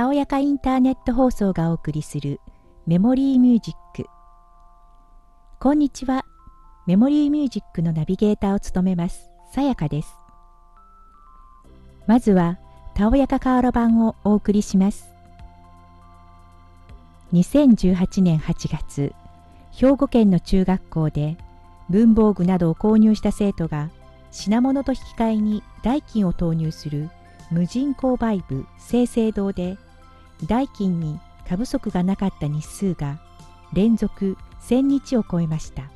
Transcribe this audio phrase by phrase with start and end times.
[0.00, 2.40] たおやかインターネット放送がお送りする
[2.86, 4.08] メモリーミュージック。
[5.60, 6.24] こんにちは。
[6.86, 10.16] メモリーミュージックのナビゲーターを務めますさやかです。
[12.06, 12.58] まずは
[12.94, 15.12] たおやかカーロ版をお送りします。
[17.34, 19.12] 2018年8月
[19.70, 21.36] 兵庫県の中学校で
[21.90, 23.90] 文房具などを購入した生徒が
[24.30, 27.10] 品物と引き換えに代金を投入する
[27.50, 29.76] 無人購買部生成堂で
[30.46, 33.20] 代金に過不足がなかった日数が
[33.72, 35.90] 連続1000日を超えました。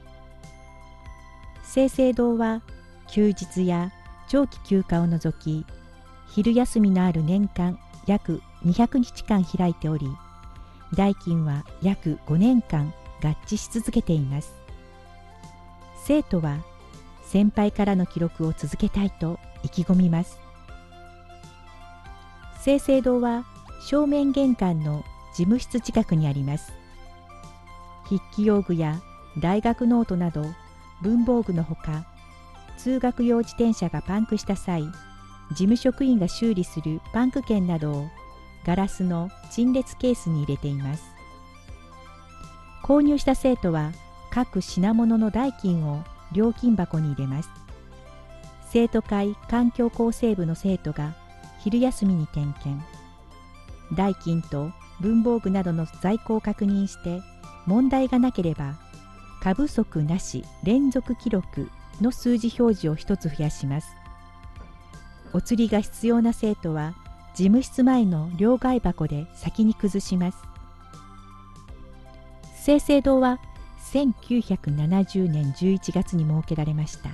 [1.62, 2.62] 生成堂は
[3.09, 3.93] 休日や
[4.29, 5.67] 長期休暇を除き
[6.29, 10.07] 昼休みのある年間約200日間開いており
[10.95, 12.92] 代金は約5年間
[13.23, 14.55] 合致し続けています。
[16.05, 16.59] 生徒は
[17.25, 20.39] 先輩からの記録を続けたいと意気込みます。
[22.62, 23.45] 清々堂は
[23.87, 25.05] 正面玄関の
[25.35, 26.73] 事務室近くにあります。
[28.05, 29.01] 筆記用具や
[29.39, 30.47] 大学ノートなど
[31.03, 32.07] 文房具のほか
[32.79, 34.83] 通学用自転車がパンクした際
[35.51, 38.07] 事務職員が修理するパンク券などを
[38.65, 41.05] ガラスの陳列ケースに入れています。
[42.83, 43.93] 購入した生徒は
[44.31, 47.51] 各品物の代金を料金箱に入れます。
[48.71, 51.15] 生徒会環境構成部の生徒が
[51.61, 52.94] 昼休みに点検。
[53.93, 57.21] 代金と文房具などの在庫を確認して
[57.67, 58.75] 問題がなければ
[59.43, 63.89] 過不足なし連続記録の数字表示を1つ増やします。
[65.33, 66.95] お釣りが必要な生徒は
[67.35, 70.39] 事務室前の両替箱で先に崩します。
[72.65, 73.41] 清々堂は
[73.93, 77.11] 1970年11月に設けられました。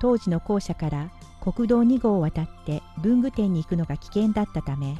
[0.00, 1.10] 当時の校舎から
[1.42, 4.96] 国道2号を渡って文具店に行くのが危険だったため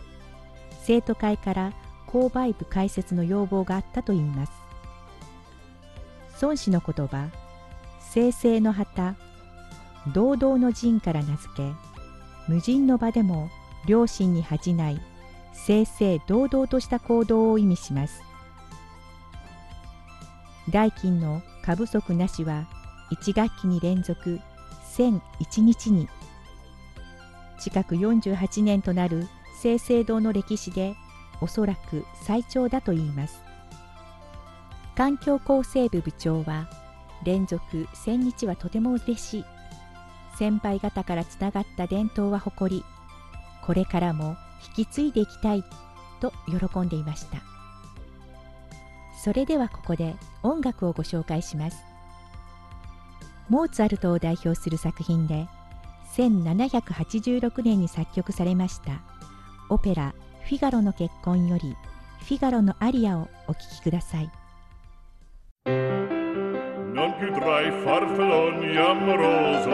[0.83, 1.73] 生徒会から
[2.09, 4.53] 購買部開設の要望があったといいます。
[6.41, 7.29] 孫子の言葉
[8.01, 9.15] 生成の旗
[10.13, 11.73] 堂々の陣から名付け
[12.49, 13.49] 無人の場でも
[13.87, 15.01] 良心に恥じない
[15.53, 18.21] 正々堂々とした行動を意味します。
[20.69, 22.67] 代金の過不足なしは
[23.13, 24.41] 1学期に連続
[24.97, 26.09] 1001日に
[27.63, 29.29] 近く48年となる
[29.61, 30.97] 清々堂の歴史で
[31.41, 33.41] おそらく最長だといいます。
[34.97, 36.69] 環境構成部部長は
[37.25, 39.45] 連続1000日はとても嬉しい。
[40.37, 42.85] 先輩方からつながった伝統は誇り
[43.65, 44.37] これからも
[44.77, 45.63] 引き継いでいきたい
[46.21, 47.39] と喜んでいました。
[49.23, 51.85] それではここで音楽をご紹介します。
[53.49, 55.47] モーツァルトを代表する作品で
[56.13, 59.03] 1786年に作曲されました
[59.69, 60.15] オペラ
[60.45, 61.75] 「フィガロの結婚」より
[62.29, 64.31] 「フィガロのアリア」をお聴きください
[66.93, 69.71] Non più tra i farfalloni amoroso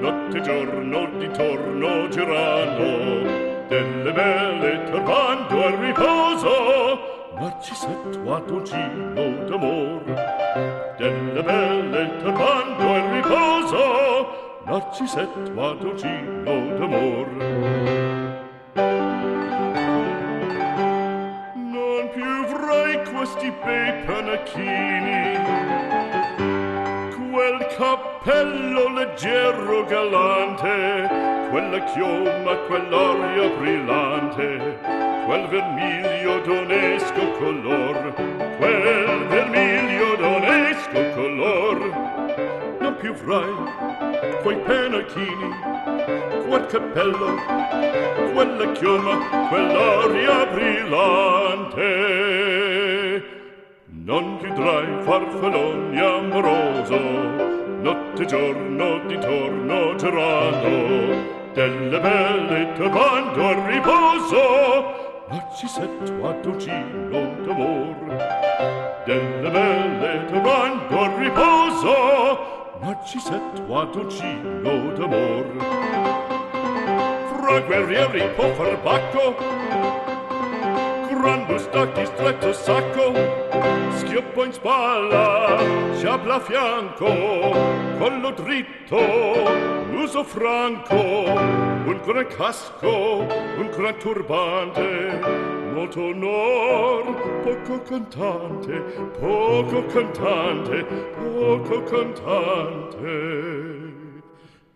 [0.00, 6.98] Notte e giorno di torno girano Delle belle turbando al riposo
[7.38, 10.04] Narcisetto a dolcino d'amor
[10.98, 17.26] Delle belle turbando al riposo Narcisetto a dolcino d'amor.
[21.54, 25.38] Non più avrai questi bei panacchini.
[27.30, 31.08] Quel cappello leggero galante
[31.50, 38.14] Quella chioma, quell'aria brillante quel vermiglio d'onesco color
[38.58, 41.75] quel vermiglio d'onesco color
[43.06, 43.54] più frai
[44.42, 45.48] quei penachini
[46.48, 47.36] quel cappello
[48.32, 51.84] quella chioma quell'aria brillante.
[53.86, 56.98] Non chiudrai farfalloni amoroso
[57.80, 67.36] notte e giorno d'intorno girando delle belle trovando a riposo ma ci setto a dolcino
[67.44, 67.94] d'amor.
[69.04, 75.46] Delle belle trovando a riposo Narcisetto a dolcino d'amor.
[77.28, 79.34] Fra guerrieri può far bacco.
[81.08, 83.12] Grande stacchi stretto sacco.
[83.96, 85.58] Schioppo in spalla
[85.94, 87.06] Sciabla a fianco.
[87.98, 88.98] Collo dritto
[89.92, 90.94] Uso franco.
[90.94, 93.26] Un gran casco
[93.56, 97.04] Un gran turbante molto onor.
[97.44, 98.74] Poco cantante
[99.20, 100.84] poco cantante
[101.14, 103.14] poco cantante.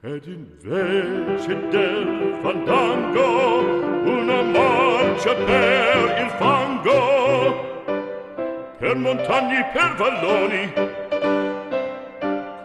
[0.03, 3.61] Ed invece del fandango
[4.05, 7.69] una marcia per il fango.
[8.79, 11.00] Per montagni per valloni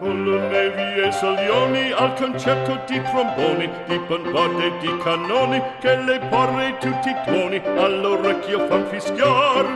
[0.06, 7.08] Colonne vie solioni al concerto di tromboni, di bombarde, di cannoni, che le porre tutti
[7.08, 9.66] i tuoni all'orecchio fan fischiar.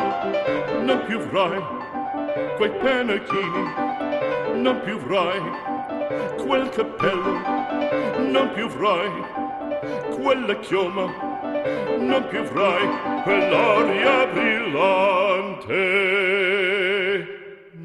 [0.82, 1.61] Non più vrai
[2.56, 3.75] quei penachini,
[4.55, 5.41] non più vrai
[6.47, 7.41] quel cappello,
[8.19, 9.11] non più vrai
[10.15, 11.12] quella chioma,
[11.99, 12.88] non più vrai
[13.25, 15.81] quell'aria brillante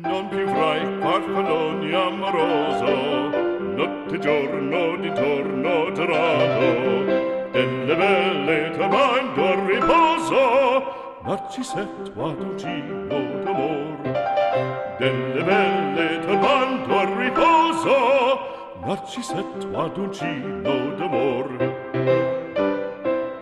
[0.05, 3.29] non più frai farfalloni amoroso
[3.59, 7.05] notte giorno di torno trato
[7.51, 14.95] delle belle tramando al riposo narcisetto aducino d'amor.
[14.97, 18.39] Delle belle tramando al riposo
[18.83, 21.57] narcisetto aducino d'amor.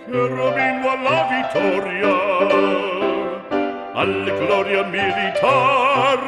[0.06, 3.03] Che robino alla vittoria!
[4.03, 6.19] alla gloria militar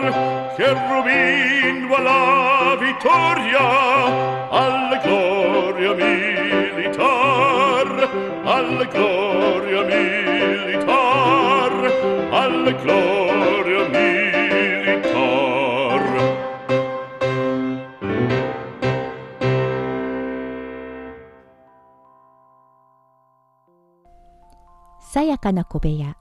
[0.57, 3.67] che robino alla vittoria
[4.51, 7.01] alla gloria militar
[8.45, 11.73] alla gloria militar
[12.33, 14.11] alla gloria militar
[25.13, 26.17] さやかな小部屋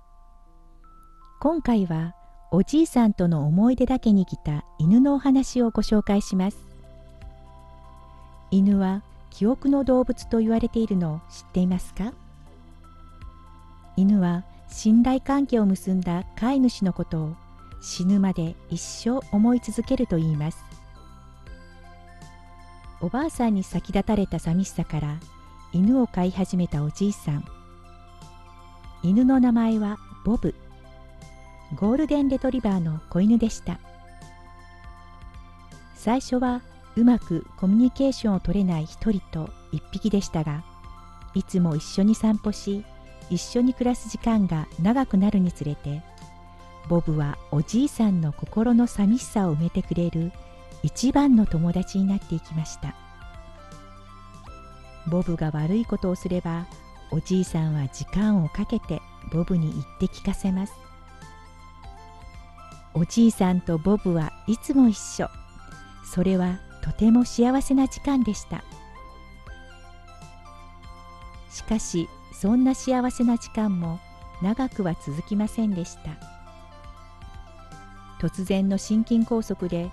[1.45, 2.15] 今回は
[2.51, 6.57] おじいさんとの思い出だけに来た犬のお話をご紹介します。
[8.51, 12.15] 犬は記憶の動物と言われているのを知っていますか？
[13.95, 17.37] 犬は信頼関係を結んだ飼い主のことを
[17.83, 20.65] 死ぬまで一生思い続けると言います。
[23.03, 25.21] おばあさんに先立たれた寂しさから
[25.75, 27.45] 犬を飼い始めたおじいさん。
[29.03, 30.55] 犬の名前はボブ。
[31.75, 33.81] ゴールデンレトリバーの子犬でした。
[35.95, 36.61] 最初は
[36.97, 40.63] うまくコミュニケーションを取れない一人と一匹でしたが
[41.35, 42.85] いつも一緒に散歩し
[43.31, 46.03] 一緒に暮らす時間が長くなるにつれて
[46.89, 50.31] ボブはおじいさんの心の寂しさを埋めてくれる
[50.83, 52.95] 一番の友達になっていきました。
[55.07, 56.67] ボブが悪いことをすれば
[57.11, 59.01] おじいさんは時間をかけて
[59.33, 60.84] ボブに言って聞かせます。
[62.95, 65.29] おじいさんとボブはいつも一緒。
[66.05, 68.63] それはとても幸せな時間でした。
[71.51, 73.99] しかしそんな幸せな時間も
[74.43, 76.11] 長くは続きませんでした。
[78.21, 79.91] 突然の心筋梗塞で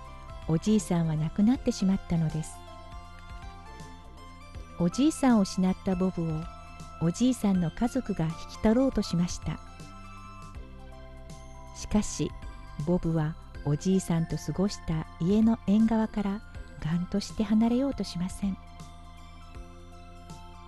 [0.48, 2.54] おじいさんは亡くなってしまったのです。
[4.78, 6.40] おじいさんを失ったボブを
[7.00, 9.58] おじいさんの家族が引き取ろうとしました。
[11.76, 12.30] しかし
[12.82, 13.34] ボブは
[13.64, 16.40] おじいさんと過ごした家の縁側から
[16.84, 18.56] がんとして離れようとしません。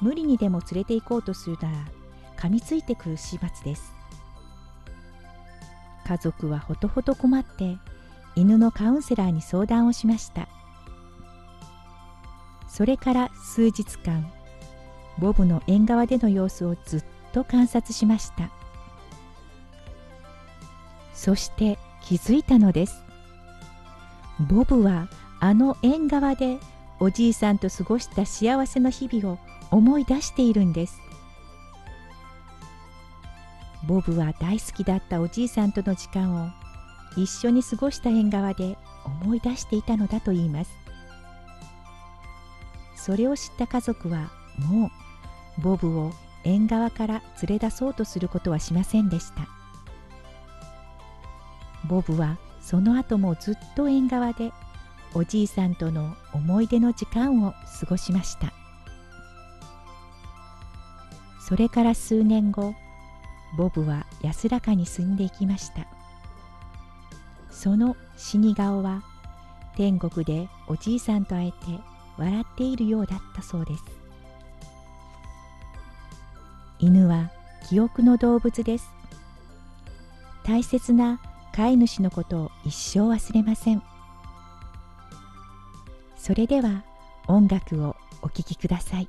[0.01, 1.77] 無理にでも連れて行こうとするなら
[2.37, 3.93] 噛みついてくる始末です。
[6.07, 7.79] 家族はほとほと困って
[8.37, 10.49] 犬のカウンセラーに相談をしました。
[12.69, 14.31] それから数日間
[15.19, 18.51] ボブの縁側での様子をずっと観察しました。
[21.15, 23.03] そして気づいたのです。
[24.39, 25.09] ボブは
[25.41, 26.59] あの縁側で
[27.01, 29.39] おじいさんと過ごした幸せの日々を
[29.71, 31.01] 思い出しているんです。
[33.87, 36.51] ボブは大好きだったおじいさんとの時間を
[37.17, 40.71] 一緒に過ごした縁側で思い出していたのだといいます。
[42.97, 44.91] それを知った家族はも
[45.59, 46.13] うボブを
[46.45, 49.64] 縁側から連れ出そうとすることはしませんでした。
[51.89, 54.53] ボブはその後もずっと縁側で
[55.15, 58.53] おじいさんとの思い出の時間を過ごしました。
[61.41, 62.75] それから数年後
[63.57, 65.87] ボブは安らかに住んでいきました。
[67.51, 69.03] その死に顔は
[69.77, 71.81] 天国でおじいさんと会えて
[72.17, 73.85] 笑っているようだったそうです。
[76.79, 77.31] 犬は
[77.69, 78.91] 記憶の動物です。
[80.45, 81.21] 大切な
[81.55, 83.83] 飼い主のことを一生忘れません。
[86.17, 86.83] それでは
[87.29, 89.09] 音楽をお聴きください。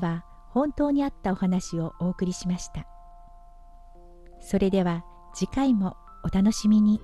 [0.00, 2.86] 回は本当にあったお話をお送りしました。
[4.40, 5.04] それでは
[5.34, 7.00] 次回もお楽しみに。